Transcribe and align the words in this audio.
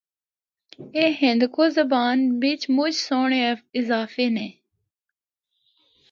اے 0.95 1.03
ہندکو 1.21 1.63
زبان 1.77 2.17
بچ 2.39 2.61
مُچ 2.75 2.93
سہنڑے 3.05 3.41
اضافے 3.79 4.27
نے۔ 4.35 4.47